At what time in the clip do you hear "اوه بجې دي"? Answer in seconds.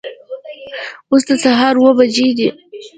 1.79-2.47